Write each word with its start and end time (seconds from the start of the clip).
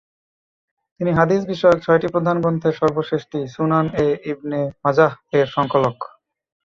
তিনি 0.95 1.11
হাদিস 1.13 1.41
বিষয়ক 1.45 1.79
ছয়টি 1.81 2.07
প্রধান 2.07 2.35
গ্রন্থের 2.39 2.73
সর্বশেষটি, 2.73 3.39
সুনান-এ-ইবনে 3.47 4.61
মাজাহ-এর 4.83 5.47
সংকলক। 5.47 5.97